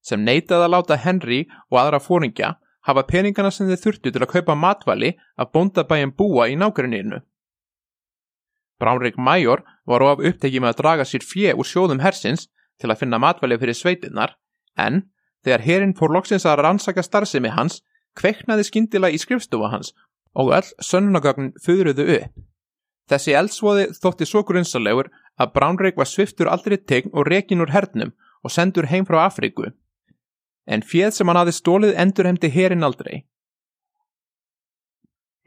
[0.02, 2.56] sem neitaði að láta Henry og aðra fóringja
[2.88, 7.22] hafa peningana sem þeir þurftu til að kaupa matvali af bóndabæjum búa í nákvæmniðinu.
[8.82, 12.48] Brownrigg Major var of upptekið með að draga sér fjö úr sjóðum hersins
[12.82, 14.34] til að finna matvali fyrir sveitinnar,
[14.74, 15.04] en
[15.42, 17.80] Þegar herin fór loksins að rannsaka starfsemi hans,
[18.18, 19.92] kveiknaði skindila í skrifstofa hans
[20.38, 22.34] og öll sönnunagögn föðruðu upp.
[23.10, 25.10] Þessi eldsvoði þótti svo grunnsalegur
[25.40, 29.72] að Bránreik var sviftur aldrei tegn og rekin úr hernum og sendur heim frá Afríku.
[30.66, 33.25] En fjöð sem hann aði stólið endur heimdi herin aldrei.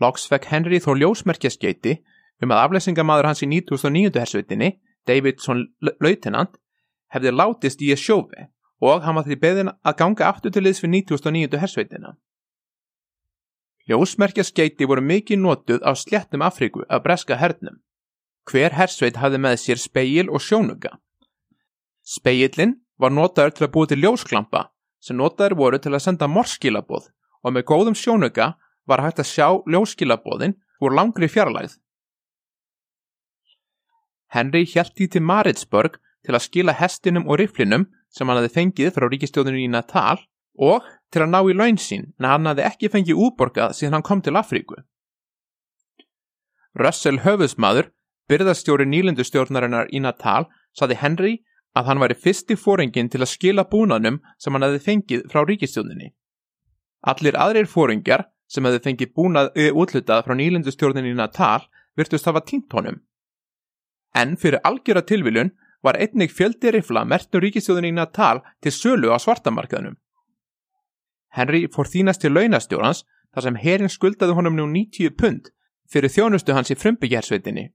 [0.04, 2.02] Loks fekk Henry þó ljósmerkjaskeiti
[2.44, 4.20] um að aflesingamadur hans í 1909.
[4.20, 4.74] hersveitinni,
[5.08, 5.64] Davidson
[6.04, 6.58] Lautenant,
[7.14, 8.50] hefði látist í að sjófi
[8.84, 11.60] og hann var því beðin að ganga aftur til liðs fyrir 1909.
[11.62, 12.16] hersveitina.
[13.88, 17.80] Ljósmerkjaskeiti voru mikið notuð á sléttum Afríku af breska hernum.
[18.50, 20.98] Hver hersveit hafði með sér speil og sjónuga.
[22.04, 24.66] Speilin var notaður til að búið til ljósklampa
[25.00, 27.10] sem notaður voru til að senda morskilabóð
[27.46, 28.54] og með góðum sjónuga
[28.90, 31.78] var hægt að sjá ljóskilabóðin úr langri fjarlægð.
[34.36, 38.94] Henry hjælt í til Maritsburg til að skila hestinum og riflinum sem hann hafi fengið
[38.96, 40.18] frá ríkistjóðinu í Natal
[40.58, 44.08] og til að ná í laun sín en hann hafi ekki fengið útborgað síðan hann
[44.08, 44.82] kom til Afríku.
[46.76, 47.92] Russell höfusmaður,
[48.28, 51.36] byrðastjóri nýlendustjórnarinnar í Natal, saði Henry
[51.76, 56.14] að hann væri fyrsti fóringin til að skila búnanum sem hann hafi fengið frá ríkistjóðinni.
[57.12, 63.02] Allir aðrir fóringjar sem hafi fengið búnað útlutað frá nýlendustjórninni Natal virtust hafa tínt honum.
[64.16, 65.52] En fyrir algjöra tilviljun
[65.84, 70.00] var einnig fjöldi rifla mertnur ríkistjóðinni í Natal til sölu á svartamarkaðnum.
[71.36, 73.04] Henry fór þínast til launastjórnans
[73.36, 75.52] þar sem herin skuldaði honum nú 90 pund
[75.92, 77.68] fyrir þjónustu hans í frumbyggjarsveitinni.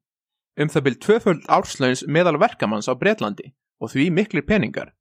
[0.56, 4.92] Um það byrð tvöföld árslauns meðal verkamanns á Breitlandi og því miklir peningar.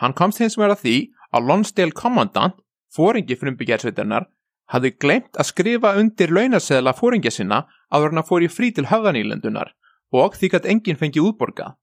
[0.00, 0.96] Hann komst hins vegar að því
[1.34, 2.56] að Lonsdale Commandant,
[2.94, 4.26] fóringi frumbyggjarsveitinnar,
[4.70, 9.74] hafði glemt að skrifa undir launaseðla fóringja sinna að fór í frí til höfðanílendunar
[10.14, 11.74] og því að enginn fengi útborgað.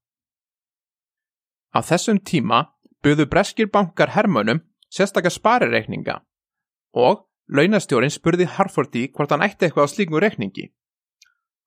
[1.72, 2.72] Á þessum tíma
[3.04, 4.60] buðu breskir bankar hermönum
[4.92, 6.20] sérstakar sparireikninga
[6.92, 10.68] og launastjórin spurði Harfordi hvort hann ætti eitthvað á slíkum reikningi.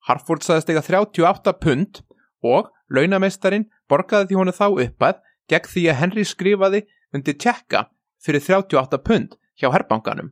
[0.05, 2.01] Harford saðist eitthvað 38 pund
[2.45, 5.21] og launameistarin borgaði því honu þá uppað
[5.51, 6.81] gegn því að Henry skrifaði
[7.13, 7.85] undir tjekka
[8.23, 10.31] fyrir 38 pund hjá herrbankanum.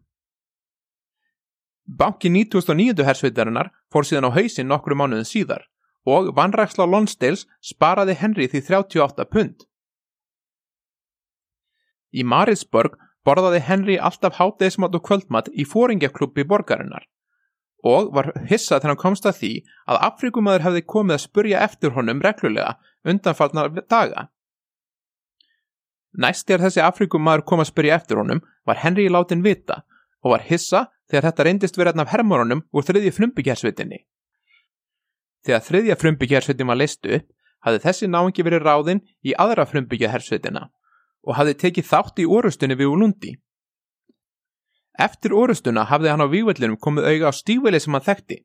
[1.83, 3.03] Banki 1909.
[3.03, 5.67] hersveitarinnar fór síðan á hausin nokkru mánuðin síðar
[6.07, 9.65] og vanræksla Lonsdales sparaði Henry því 38 pund.
[12.13, 17.07] Í Marisburg borðaði Henry alltaf hátdeismat og kvöldmat í fóringjaklubbi borgarinnar
[17.83, 19.51] og var hissað þegar hann komst að því
[19.91, 24.29] að Afrikumæður hefði komið að spurja eftir honum reglulega undanfallna daga.
[26.13, 29.81] Næst þegar þessi Afrikumæður kom að spurja eftir honum var Henry látin vita
[30.23, 34.03] og var hissa þegar þetta reyndist verið af hermónunum úr þriðji frumbyggjarsvitinni.
[35.43, 37.19] Þegar þriðja frumbyggjarsvitin var listu
[37.63, 40.69] hafði þessi náingi verið ráðinn í aðra frumbyggjahersvitina
[41.23, 43.33] og hafði tekið þátt í orustunni við Ulundi.
[44.99, 48.37] Eftir orustuna hafði hann á vývöldinum komið auga á stígvelið sem hann þekkti.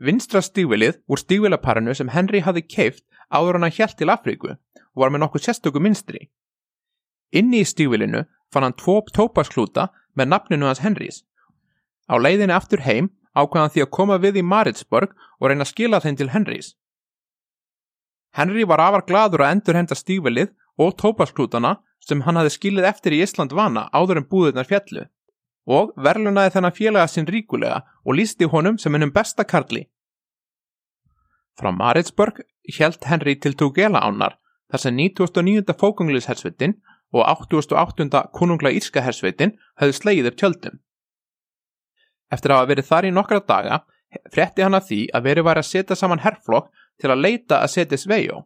[0.00, 5.02] Vinstra stígvelið úr stígvelaparinu sem Henry hafði keift áður hann að hjælt til Afríku og
[5.02, 6.30] var með nokkuð sérstöku minstri.
[7.30, 11.22] Inni í stígvelinu fann hann tvo tópasklúta með nafninu hans Henrys.
[12.08, 16.00] Á leiðinni aftur heim ákvæðan því að koma við í Maritsburg og reyna að skila
[16.00, 16.74] þeim til Henrys.
[18.34, 23.14] Henry var afar gladur að endur henda stígvelið og tópasklútana sem hann hafi skilið eftir
[23.14, 25.04] í Ísland vana áður en búðunar fjallu
[25.66, 29.86] og verlunaði þennan félaga sinn ríkulega og lísti honum sem hennum besta karli.
[31.58, 34.38] Frá Maritsburg hjælt Henry til Tugela ánar
[34.72, 35.74] þar sem 1909.
[35.80, 36.78] fókungliðshersveitin
[37.14, 38.24] og 88.
[38.32, 40.80] konungla írska hersveitin höfðu slegið upp tjöldum.
[42.32, 43.84] Eftir að hafa verið þar í nokkra daga
[44.32, 47.72] fretti hann að því að verið var að setja saman herrflokk til að leita að
[47.76, 48.44] setja Sveijó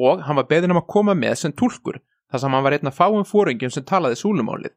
[0.00, 2.00] og hann var beðin um að koma með sem tólkur
[2.32, 4.72] þar sem hann var einn að fáum fóringum sem talaði súlumálið.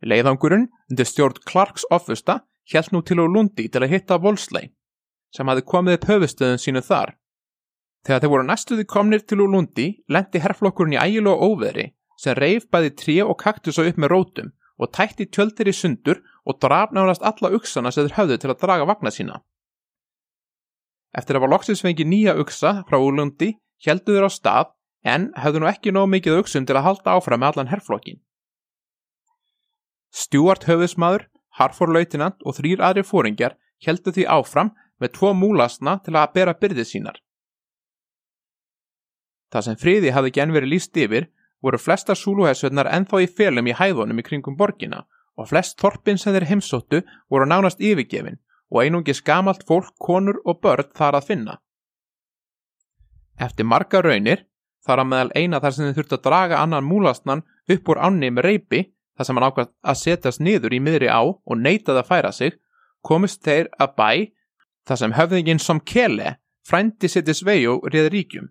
[0.00, 2.40] Leiðangurinn undir stjórn Clarks offusta
[2.72, 4.70] held nú til á Lundi til að hitta Volsley
[5.34, 7.14] sem hafi komið upp höfustöðun sínu þar.
[8.06, 12.36] Þegar þeir voru næstuði komnir til úr Lundi lendi herrflokkurinn í ægilu og óveðri sem
[12.36, 16.58] reif bæði trí og kaktus á upp með rótum og tætti tjöldir í sundur og
[16.64, 19.42] draf náðast alla uksana sem þeir höfðu til að draga vagna sína.
[21.12, 23.52] Eftir að var loksins fengi nýja uksa frá Úlundi
[23.84, 24.72] heldu þeir á stað
[25.04, 28.20] en höfðu nú ekki nóg mikið uksum til að halda áfram með allan herrflokkin.
[30.10, 34.70] Stjúart höfðismadur, Harfor lautinant og þrýr aðri fóringjar heldu því áfram
[35.00, 37.16] með tvo múlasna til að bera byrðið sínar.
[39.50, 41.26] Það sem friði hafði genn verið líst yfir
[41.60, 45.02] voru flesta súluhæsveitnar ennþá í felum í hæðunum í kringum borgina
[45.36, 48.38] og flest þorpin sem þeir heimsóttu voru nánast yfirgefin
[48.70, 51.56] og einungi skamalt fólk, konur og börn þar að finna.
[53.40, 54.44] Eftir marga raunir,
[54.86, 58.30] þar að meðal eina þar sem þeir þurfti að draga annan múlastnan upp úr ánni
[58.30, 58.82] með reypi
[59.20, 62.54] þar sem hann ákvæmt að setjast niður í miðri á og neytaði að færa sig,
[63.04, 64.10] komist þeir að bæ
[64.88, 68.48] þar sem höfðingin som Kele frændi Sitis Vejo réð ríkjum.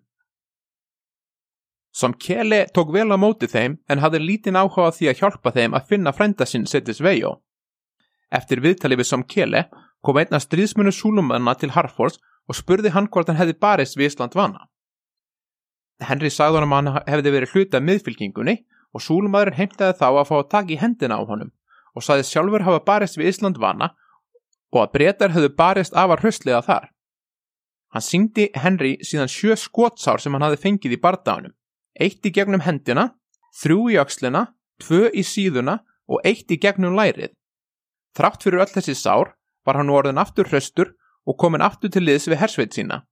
[1.90, 5.74] Som Kele tók vel á móti þeim en hafði lítinn áhuga því að hjálpa þeim
[5.74, 7.40] að finna frænda sinn Sitis Vejo.
[8.30, 9.66] Eftir viðtali við Som Kele
[10.06, 14.38] kom einna stríðsmunu súlumanna til Harfors og spurði hann hvort hann hefði barist við Ísland
[14.38, 14.68] vana.
[15.98, 18.60] Henry sagði hann að hann hefði verið hluta miðfylkingunni
[18.94, 21.52] og súlumadurinn heimtaði þá að fá að taka í hendina á honum
[21.94, 23.92] og sagði sjálfur hafa barist við Ísland vana
[24.70, 26.90] og að breytar höfðu barist afar hröstlega þar.
[27.90, 31.54] Hann syngdi Henry síðan sjö skótsár sem hann hafi fengið í bardaunum,
[31.98, 33.10] eitt í gegnum hendina,
[33.58, 34.46] þrjú í aukslina,
[34.78, 37.34] tvö í síðuna og eitt í gegnum lærið.
[38.14, 39.34] Þrátt fyrir öll þessi sár
[39.66, 40.94] var hann orðin aftur hröstur
[41.26, 43.02] og komin aftur til liðs við hersveit sína.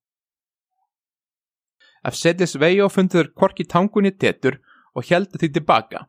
[2.07, 4.61] Ef setjast vegi og fundur korki tangunni tétur
[4.99, 6.05] og heldur því tilbaka.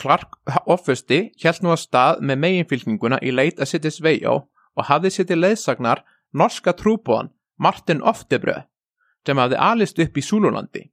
[0.00, 0.38] Clark
[0.70, 5.42] offusti held nú að stað með meginfylgninguna í leit að sittið sveijó og hafði sittið
[5.42, 8.64] leðsagnar norska trúbóðan Martin Oftebröð
[9.26, 10.86] sem hafði alist upp í Súlulandi.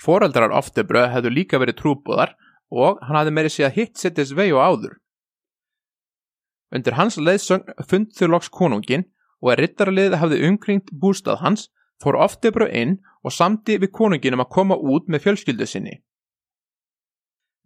[0.00, 2.34] Fóreldrar Oftebröð hefðu líka verið trúbóðar
[2.68, 4.98] og hann hafði meiri að hitt sittið sveijó áður.
[6.70, 9.08] Undir hans leðsögn fund þau loks konungin
[9.40, 11.70] og að rittaraliðið hafði umkringt bústað hans
[12.02, 15.98] fór Oftebröð inn og samti við konungin um að koma út með fjölskyldu sinni.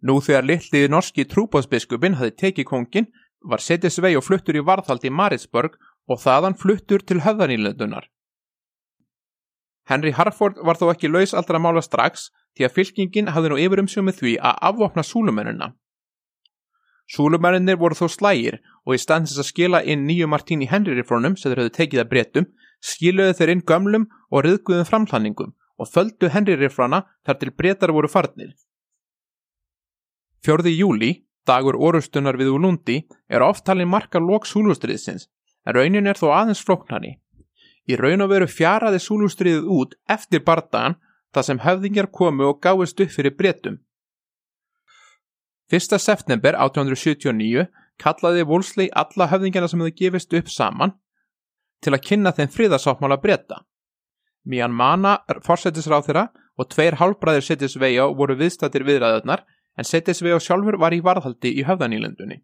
[0.05, 3.07] Nú þegar litliði norski trúbóðsbiskupin hafi tekið kongin
[3.45, 5.77] var setið svei og fluttur í varðhaldi í Marisburg
[6.09, 8.09] og þaðan fluttur til höfðanýlendunar.
[9.89, 14.21] Henry Harford var þó ekki laus allra mála strax því að fylkingin hafði nú yfirumsjómið
[14.21, 15.73] því að afvopna súlumennina.
[17.05, 21.61] Súlumennir voru þó slægir og í standis að skila inn nýju Martíni Henry-reformum sem þeir
[21.61, 22.47] höfðu tekið að breytum,
[22.81, 28.51] skiluðu þeir inn gömlum og riðguðum framhlanningum og þöldu Henry-reformana þar til breytar voru farnir.
[30.43, 31.11] Fjörði júli,
[31.47, 35.29] dagur orustunar við Úlundi, er oftalinn marka lok súlustriðsins,
[35.65, 37.15] en raunin er þó aðeins floknari.
[37.89, 40.97] Í raun og veru fjaraði súlustriðið út eftir bardagan
[41.33, 43.79] þar sem höfðingjar komu og gáðist upp fyrir breytum.
[45.73, 45.97] 1.
[46.01, 47.67] september 1879
[48.01, 50.93] kallaði Wolseley alla höfðingarna sem hefði gefist upp saman
[51.81, 53.63] til að kynna þeim friðarsáttmála breyta.
[54.45, 59.43] Mían Mana, fórsættisráð þeirra og tveir hálfbræðir setjus vega voru viðstættir viðræðunar
[59.75, 62.39] en Settisvei og sjálfur var í varðhaldi í höfðanýlendunni.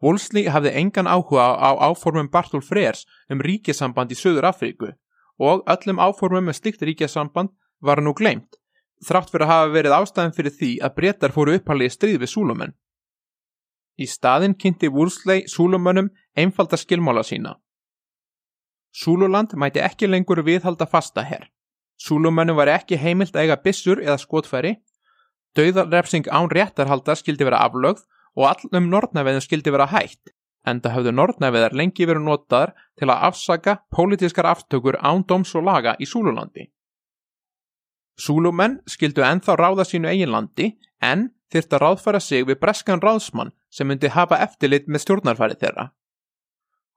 [0.00, 4.94] Wolseley hafði engan áhuga á áformum Bartol Freyrs um ríkjasamband í Suður Afríku
[5.40, 7.52] og öllum áformum með slikt ríkjasamband
[7.84, 8.56] var nú gleimt,
[9.04, 12.76] þrátt fyrir að hafa verið ástæðan fyrir því að breytar fóru upphaldið stríð við Súlumenn.
[14.00, 17.58] Í staðin kynnti Wolseley Súlumennum einfalda skilmála sína.
[18.92, 21.50] Súluland mæti ekki lengur viðhalda fasta herr.
[22.00, 24.78] Súlumennum var ekki heimilt að eiga bissur eða skotfæri
[25.58, 28.04] Dauðarrefsing án réttarhalda skildi vera aflögð
[28.38, 30.30] og allum nortnæveðum skildi vera hætt,
[30.66, 35.96] enda hafðu nortnæveðar lengi verið notaðar til að afsaka pólitískar aftökur án doms og laga
[35.98, 36.68] í Súlulandi.
[38.20, 44.12] Súlumenn skildu enþá ráða sínu eiginlandi en þyrta ráðfæra sig við breskan ráðsmann sem myndi
[44.12, 45.90] hafa eftirlit með stjórnarfæri þeirra.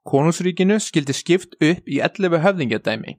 [0.03, 3.17] Konungsríkinu skildi skipt upp í 11 höfðingjadæmi.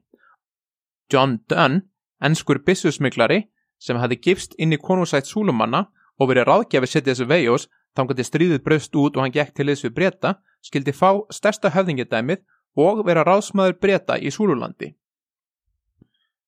[1.11, 1.81] John Dunn,
[2.21, 3.45] ennskur bissusmiklari,
[3.81, 5.85] sem hefði gifst inn í konungsætt Súlumanna
[6.19, 9.87] og verið ráðgjafi setið þessu vejjós þangandi stríðið braust út og hann gekk til þess
[9.87, 12.43] við breyta, skildi fá stærsta höfðingedæmið
[12.85, 14.93] og vera ráðsmaður breyta í Súlulandi.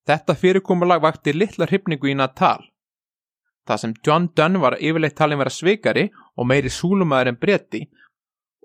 [0.08, 2.62] Þetta fyrirkomulag vakti litla hryfningu í Natal.
[3.68, 7.82] Það sem John Dunn var yfirleitt talin vera sveikari og meiri súlumadur en breyti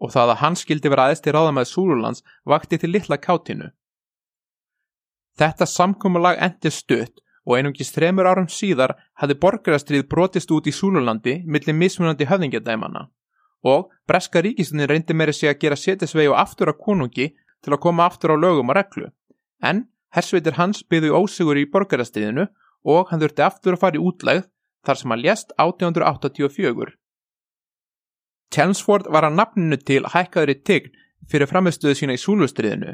[0.01, 3.69] og það að hann skildi vera aðeins til ráðamæði Súlulands vakti til litla kátinu.
[5.39, 11.41] Þetta samkomulag endi stutt og einungis þremur árum síðar hafði borgarastrið brotist út í Súlulandi
[11.45, 13.07] millir mismunandi höfðingjadæmana
[13.63, 17.31] og Breska ríkistunni reyndi meiri sig að gera setisvegi og aftur á konungi
[17.63, 19.09] til að koma aftur á lögum og reglu
[19.63, 22.47] en hersveitir hans byggðu ósigur í borgarastriðinu
[22.83, 24.49] og hann þurfti aftur að fara í útlegð
[24.83, 26.91] þar sem hann lést 1884.
[28.53, 30.93] Chelmsford var að nafninu til hækkaðri tign
[31.31, 32.93] fyrir framistöðu sína í Súlustriðinu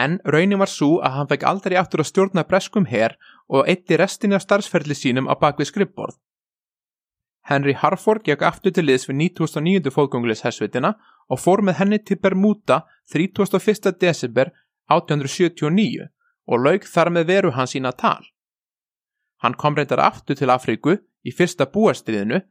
[0.00, 3.16] en raunin var svo að hann fekk aldrei aftur að stjórna breskum herr
[3.50, 6.18] og eitti restinni af starfsferðli sínum á bakvið skrippborð.
[7.50, 9.90] Henry Harford gekk aftur til liðs við 1909.
[9.90, 10.92] fóðgöngulis hersvitina
[11.26, 13.96] og fór með henni til Bermuda 31.
[13.98, 14.52] desember
[14.92, 16.06] 1879
[16.46, 18.22] og laug þar með veru hans í Natal.
[19.42, 22.42] Hann kom reyndar aftur til Afríku í fyrsta búastriðinu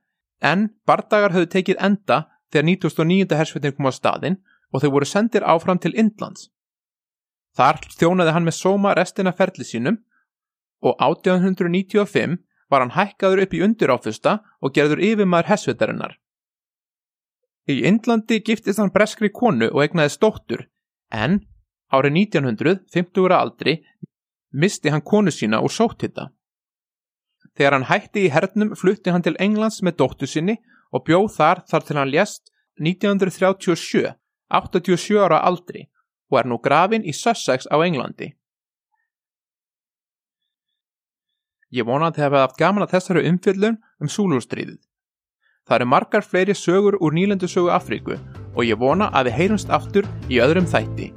[0.42, 2.20] en bardagar höfðu tekið enda
[2.54, 3.38] þegar 1909.
[3.40, 4.40] hersvitin kom á staðin
[4.74, 6.50] og þau voru sendir áfram til Indlands.
[7.58, 10.00] Þar þjónaði hann með sóma restina ferli sínum
[10.86, 12.40] og 1895
[12.70, 16.18] var hann hækkaður upp í undiráfusta og gerður yfirmaður hessvitarinnar.
[17.70, 20.66] Í Indlandi giftist hann breskri konu og egnaði stóttur,
[21.14, 21.42] en
[21.94, 23.80] árið 1900, 50 ára aldri,
[24.54, 26.30] misti hann konu sína úr sóttitta.
[27.58, 30.58] Þegar hann hætti í hernum flutti hann til Englands með dóttu sinni
[30.94, 34.14] og bjóð þar þar til hann lést 1937,
[34.50, 35.88] 87 ára aldri
[36.30, 38.34] og er nú grafin í Sussex á Englandi.
[41.70, 44.82] Ég vona að þið hefði haft gaman að þessari umfjöldun um Súlústríðið.
[45.70, 48.18] Það eru margar fleiri sögur úr nýlendu sögu Afríku
[48.56, 51.12] og ég vona að við heyrumst aftur í öðrum þætti.